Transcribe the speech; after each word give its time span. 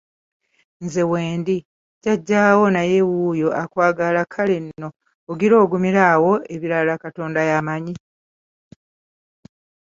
Nze 0.83 1.03
wendi, 1.11 1.57
Jjajjaawo 1.99 2.65
naye 2.75 2.97
wuuyo 3.09 3.49
akwagala 3.63 4.21
kale 4.33 4.55
nno 4.65 4.89
ogira 5.31 5.55
ogumira 5.63 6.01
awo 6.13 6.33
ebirala 6.53 6.93
Katonda 7.03 7.41
y'amanyi. 7.49 7.95